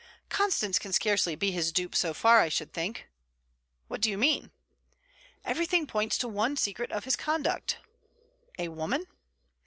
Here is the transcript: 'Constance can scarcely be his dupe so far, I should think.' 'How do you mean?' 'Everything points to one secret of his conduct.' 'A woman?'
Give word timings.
'Constance 0.29 0.79
can 0.79 0.91
scarcely 0.91 1.35
be 1.35 1.51
his 1.51 1.71
dupe 1.71 1.93
so 1.93 2.11
far, 2.11 2.39
I 2.39 2.49
should 2.49 2.73
think.' 2.73 3.07
'How 3.87 3.97
do 3.97 4.09
you 4.09 4.17
mean?' 4.17 4.49
'Everything 5.45 5.85
points 5.85 6.17
to 6.17 6.27
one 6.27 6.57
secret 6.57 6.91
of 6.91 7.03
his 7.03 7.15
conduct.' 7.15 7.77
'A 8.57 8.69
woman?' 8.69 9.05